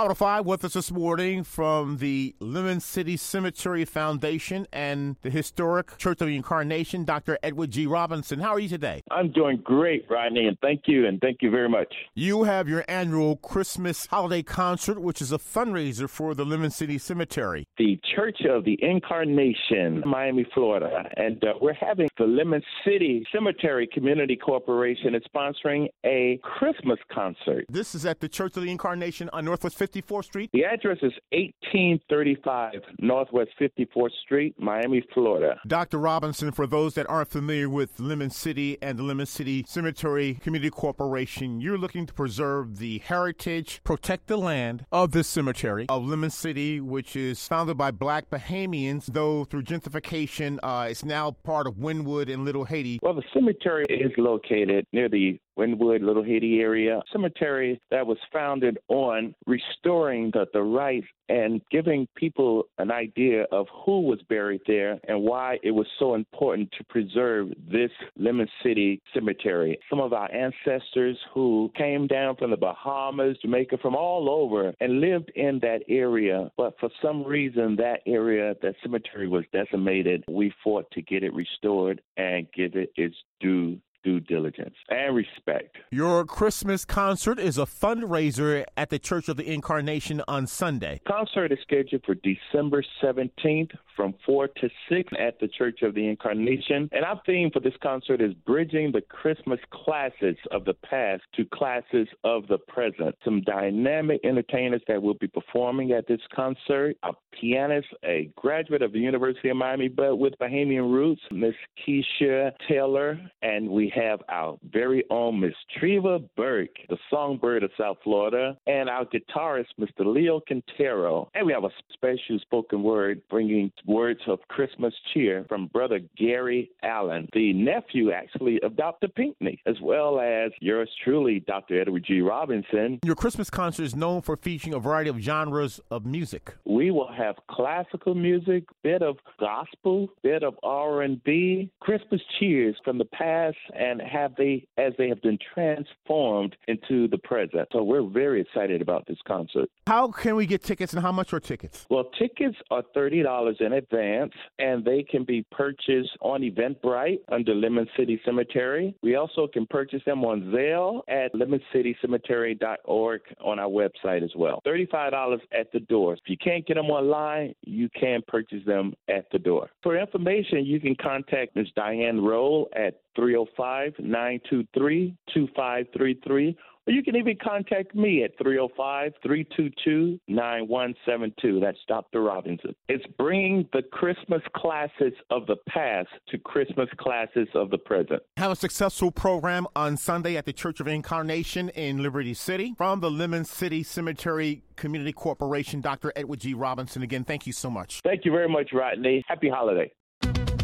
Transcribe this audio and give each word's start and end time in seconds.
Five 0.00 0.46
with 0.46 0.64
us 0.64 0.72
this 0.72 0.90
morning 0.90 1.44
from 1.44 1.98
the 1.98 2.34
Lemon 2.40 2.80
City 2.80 3.18
Cemetery 3.18 3.84
Foundation 3.84 4.66
and 4.72 5.16
the 5.20 5.28
historic 5.28 5.98
Church 5.98 6.22
of 6.22 6.26
the 6.26 6.36
Incarnation, 6.36 7.04
Dr. 7.04 7.38
Edward 7.42 7.70
G. 7.70 7.86
Robinson. 7.86 8.40
How 8.40 8.48
are 8.54 8.58
you 8.58 8.68
today? 8.68 9.02
I'm 9.10 9.30
doing 9.30 9.60
great, 9.62 10.06
Rodney, 10.08 10.46
and 10.46 10.56
thank 10.62 10.84
you, 10.86 11.06
and 11.06 11.20
thank 11.20 11.42
you 11.42 11.50
very 11.50 11.68
much. 11.68 11.94
You 12.14 12.44
have 12.44 12.66
your 12.66 12.82
annual 12.88 13.36
Christmas 13.36 14.06
holiday 14.06 14.42
concert, 14.42 15.00
which 15.00 15.20
is 15.20 15.32
a 15.32 15.38
fundraiser 15.38 16.08
for 16.08 16.34
the 16.34 16.46
Lemon 16.46 16.70
City 16.70 16.96
Cemetery. 16.96 17.66
The 17.76 18.00
Church 18.16 18.38
of 18.48 18.64
the 18.64 18.78
Incarnation, 18.82 20.02
Miami, 20.06 20.46
Florida, 20.54 21.08
and 21.18 21.44
uh, 21.44 21.52
we're 21.60 21.74
having 21.74 22.08
the 22.18 22.24
Lemon 22.24 22.62
City 22.86 23.24
Cemetery 23.32 23.86
Community 23.86 24.34
Corporation 24.34 25.14
is 25.14 25.22
sponsoring 25.32 25.88
a 26.04 26.40
Christmas 26.42 26.98
concert. 27.12 27.66
This 27.68 27.94
is 27.94 28.06
at 28.06 28.20
the 28.20 28.28
Church 28.28 28.56
of 28.56 28.62
the 28.62 28.70
Incarnation 28.70 29.28
on 29.34 29.44
Northwest 29.44 29.76
54th 29.92 30.24
Street? 30.24 30.50
The 30.52 30.64
address 30.64 30.98
is 31.02 31.12
1835 31.32 32.82
Northwest 32.98 33.50
54th 33.60 34.10
Street, 34.22 34.54
Miami, 34.58 35.04
Florida. 35.14 35.60
Dr. 35.66 35.98
Robinson, 35.98 36.52
for 36.52 36.66
those 36.66 36.94
that 36.94 37.08
aren't 37.08 37.30
familiar 37.30 37.68
with 37.68 37.98
Lemon 37.98 38.30
City 38.30 38.78
and 38.82 38.98
the 38.98 39.02
Lemon 39.02 39.26
City 39.26 39.64
Cemetery 39.66 40.34
Community 40.34 40.70
Corporation, 40.70 41.60
you're 41.60 41.78
looking 41.78 42.06
to 42.06 42.14
preserve 42.14 42.78
the 42.78 42.98
heritage, 42.98 43.80
protect 43.84 44.26
the 44.26 44.36
land 44.36 44.86
of 44.92 45.12
this 45.12 45.28
cemetery 45.28 45.86
of 45.88 46.06
Lemon 46.06 46.30
City, 46.30 46.80
which 46.80 47.16
is 47.16 47.46
founded 47.46 47.76
by 47.76 47.90
black 47.90 48.30
Bahamians, 48.30 49.06
though 49.06 49.44
through 49.44 49.62
gentrification, 49.62 50.58
uh, 50.62 50.86
it's 50.88 51.04
now 51.04 51.30
part 51.30 51.66
of 51.66 51.74
Wynwood 51.74 52.32
and 52.32 52.44
Little 52.44 52.64
Haiti. 52.64 52.98
Well, 53.02 53.14
the 53.14 53.22
cemetery 53.32 53.84
is 53.88 54.12
located 54.16 54.86
near 54.92 55.08
the 55.08 55.38
Wynwood, 55.60 56.02
Little 56.02 56.24
Haiti 56.24 56.60
area, 56.60 57.02
cemetery 57.12 57.80
that 57.90 58.06
was 58.06 58.16
founded 58.32 58.78
on 58.88 59.34
restoring 59.46 60.30
the, 60.32 60.46
the 60.54 60.62
rights 60.62 61.06
and 61.28 61.60
giving 61.70 62.08
people 62.16 62.64
an 62.78 62.90
idea 62.90 63.44
of 63.52 63.66
who 63.84 64.00
was 64.00 64.20
buried 64.28 64.62
there 64.66 64.98
and 65.06 65.22
why 65.22 65.58
it 65.62 65.70
was 65.70 65.86
so 65.98 66.14
important 66.14 66.68
to 66.76 66.84
preserve 66.84 67.48
this 67.70 67.90
Lemon 68.16 68.48
City 68.62 69.00
cemetery. 69.14 69.78
Some 69.88 70.00
of 70.00 70.12
our 70.12 70.32
ancestors 70.32 71.16
who 71.32 71.70
came 71.76 72.06
down 72.06 72.36
from 72.36 72.50
the 72.50 72.56
Bahamas, 72.56 73.36
Jamaica, 73.42 73.76
from 73.82 73.94
all 73.94 74.30
over 74.30 74.72
and 74.80 75.00
lived 75.00 75.30
in 75.36 75.58
that 75.60 75.82
area, 75.88 76.50
but 76.56 76.74
for 76.80 76.88
some 77.02 77.22
reason 77.22 77.76
that 77.76 78.00
area, 78.06 78.54
that 78.62 78.74
cemetery 78.82 79.28
was 79.28 79.44
decimated. 79.52 80.24
We 80.28 80.52
fought 80.64 80.90
to 80.92 81.02
get 81.02 81.22
it 81.22 81.34
restored 81.34 82.00
and 82.16 82.46
give 82.52 82.74
it 82.74 82.90
its 82.96 83.16
due 83.40 83.78
due 84.02 84.20
diligence 84.20 84.74
and 84.88 85.14
respect. 85.14 85.76
Your 85.90 86.24
Christmas 86.24 86.84
concert 86.84 87.38
is 87.38 87.58
a 87.58 87.66
fundraiser 87.66 88.64
at 88.76 88.90
the 88.90 88.98
Church 88.98 89.28
of 89.28 89.36
the 89.36 89.52
Incarnation 89.52 90.22
on 90.28 90.46
Sunday. 90.46 91.00
Concert 91.06 91.52
is 91.52 91.58
scheduled 91.62 92.04
for 92.04 92.14
December 92.14 92.82
17th 93.02 93.70
from 93.96 94.14
4 94.24 94.48
to 94.48 94.70
6 94.88 95.12
at 95.18 95.38
the 95.40 95.48
Church 95.48 95.82
of 95.82 95.94
the 95.94 96.08
Incarnation. 96.08 96.88
And 96.92 97.04
our 97.04 97.20
theme 97.26 97.50
for 97.52 97.60
this 97.60 97.74
concert 97.82 98.22
is 98.22 98.32
bridging 98.46 98.92
the 98.92 99.02
Christmas 99.02 99.60
classes 99.70 100.36
of 100.50 100.64
the 100.64 100.72
past 100.72 101.22
to 101.36 101.44
classes 101.44 102.08
of 102.24 102.46
the 102.48 102.56
present. 102.56 103.14
Some 103.24 103.42
dynamic 103.42 104.20
entertainers 104.24 104.82
that 104.88 105.02
will 105.02 105.14
be 105.14 105.28
performing 105.28 105.92
at 105.92 106.06
this 106.06 106.20
concert. 106.34 106.96
A 107.02 107.12
pianist, 107.38 107.88
a 108.04 108.30
graduate 108.36 108.82
of 108.82 108.92
the 108.92 108.98
University 108.98 109.50
of 109.50 109.56
Miami, 109.56 109.88
but 109.88 110.16
with 110.16 110.32
Bahamian 110.40 110.90
roots, 110.90 111.20
Miss 111.30 111.54
Keisha 111.86 112.52
Taylor. 112.68 113.20
And 113.42 113.68
we 113.68 113.89
have 113.94 114.20
our 114.28 114.58
very 114.72 115.04
own 115.10 115.40
Miss 115.40 115.54
Treva 115.78 116.26
Burke, 116.36 116.76
the 116.88 116.98
songbird 117.10 117.62
of 117.62 117.70
South 117.78 117.98
Florida, 118.02 118.56
and 118.66 118.88
our 118.88 119.04
guitarist, 119.04 119.66
Mr. 119.78 120.04
Leo 120.04 120.40
Quintero. 120.40 121.28
And 121.34 121.46
we 121.46 121.52
have 121.52 121.64
a 121.64 121.70
special 121.92 122.38
spoken 122.40 122.82
word 122.82 123.22
bringing 123.30 123.72
words 123.86 124.20
of 124.26 124.38
Christmas 124.48 124.94
cheer 125.12 125.44
from 125.48 125.68
Brother 125.68 126.00
Gary 126.16 126.70
Allen, 126.82 127.28
the 127.32 127.52
nephew 127.52 128.12
actually 128.12 128.60
of 128.62 128.76
Dr. 128.76 129.08
Pinkney, 129.08 129.60
as 129.66 129.76
well 129.82 130.20
as 130.20 130.52
yours 130.60 130.90
truly, 131.04 131.40
Dr. 131.40 131.80
Edward 131.80 132.04
G. 132.06 132.20
Robinson. 132.20 132.98
Your 133.04 133.14
Christmas 133.14 133.50
concert 133.50 133.84
is 133.84 133.94
known 133.94 134.22
for 134.22 134.36
featuring 134.36 134.74
a 134.74 134.78
variety 134.78 135.10
of 135.10 135.18
genres 135.18 135.80
of 135.90 136.04
music. 136.04 136.54
We 136.64 136.90
will 136.90 137.12
have 137.12 137.36
classical 137.48 138.14
music, 138.14 138.64
bit 138.82 139.02
of 139.02 139.16
gospel, 139.38 140.08
bit 140.22 140.42
of 140.42 140.54
R&B, 140.62 141.70
Christmas 141.80 142.20
cheers 142.38 142.76
from 142.84 142.98
the 142.98 143.04
past 143.04 143.56
and 143.80 144.00
have 144.02 144.34
they 144.36 144.66
as 144.76 144.92
they 144.98 145.08
have 145.08 145.20
been 145.22 145.38
transformed 145.54 146.54
into 146.68 147.08
the 147.08 147.18
present. 147.18 147.66
So 147.72 147.82
we're 147.82 148.06
very 148.08 148.42
excited 148.42 148.82
about 148.82 149.06
this 149.06 149.16
concert. 149.26 149.68
How 149.86 150.08
can 150.12 150.36
we 150.36 150.46
get 150.46 150.62
tickets 150.62 150.92
and 150.92 151.02
how 151.02 151.12
much 151.12 151.32
are 151.32 151.40
tickets? 151.40 151.86
Well, 151.88 152.04
tickets 152.18 152.56
are 152.70 152.82
$30 152.94 153.60
in 153.60 153.72
advance 153.72 154.32
and 154.58 154.84
they 154.84 155.02
can 155.02 155.24
be 155.24 155.44
purchased 155.50 156.10
on 156.20 156.42
Eventbrite 156.42 157.20
under 157.32 157.54
Lemon 157.54 157.88
City 157.96 158.20
Cemetery. 158.24 158.94
We 159.02 159.16
also 159.16 159.48
can 159.52 159.66
purchase 159.66 160.02
them 160.04 160.24
on 160.24 160.52
Zelle 160.54 161.00
at 161.08 161.32
lemoncitycemetery.org 161.34 163.20
on 163.42 163.58
our 163.58 163.68
website 163.68 164.22
as 164.22 164.32
well. 164.36 164.60
$35 164.66 165.38
at 165.58 165.72
the 165.72 165.80
door. 165.80 166.14
If 166.14 166.20
you 166.26 166.36
can't 166.36 166.66
get 166.66 166.74
them 166.74 166.90
online, 166.90 167.54
you 167.62 167.88
can 167.98 168.20
purchase 168.28 168.64
them 168.66 168.92
at 169.08 169.24
the 169.32 169.38
door. 169.38 169.70
For 169.82 169.98
information, 169.98 170.66
you 170.66 170.80
can 170.80 170.94
contact 170.96 171.56
Ms. 171.56 171.68
Diane 171.74 172.20
Roll 172.20 172.68
at 172.76 173.00
305 173.20 173.92
923 173.98 175.16
2533 175.34 176.56
or 176.86 176.92
you 176.92 177.02
can 177.02 177.14
even 177.14 177.36
contact 177.42 177.94
me 177.94 178.24
at 178.24 178.32
305 178.38 179.12
322 179.22 180.18
9172. 180.28 181.60
That's 181.60 181.78
Dr. 181.86 182.22
Robinson. 182.22 182.74
It's 182.88 183.04
bringing 183.18 183.68
the 183.72 183.82
Christmas 183.92 184.42
classes 184.56 185.12
of 185.30 185.46
the 185.46 185.56
past 185.68 186.08
to 186.28 186.38
Christmas 186.38 186.88
classes 186.98 187.48
of 187.54 187.70
the 187.70 187.78
present. 187.78 188.22
Have 188.38 188.52
a 188.52 188.56
successful 188.56 189.10
program 189.10 189.66
on 189.76 189.96
Sunday 189.96 190.36
at 190.36 190.46
the 190.46 190.52
Church 190.52 190.80
of 190.80 190.88
Incarnation 190.88 191.68
in 191.70 192.02
Liberty 192.02 192.34
City. 192.34 192.74
From 192.76 193.00
the 193.00 193.10
Lemon 193.10 193.44
City 193.44 193.82
Cemetery 193.82 194.62
Community 194.76 195.12
Corporation, 195.12 195.80
Dr. 195.80 196.12
Edward 196.16 196.40
G. 196.40 196.54
Robinson. 196.54 197.02
Again, 197.02 197.24
thank 197.24 197.46
you 197.46 197.52
so 197.52 197.70
much. 197.70 198.00
Thank 198.02 198.24
you 198.24 198.32
very 198.32 198.48
much, 198.48 198.70
Rodney. 198.72 199.22
Happy 199.28 199.48
holiday. 199.48 199.92